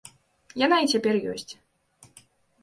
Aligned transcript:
Яна 0.61 0.79
і 0.85 0.89
цяпер 0.93 1.15
ёсць. 1.35 1.51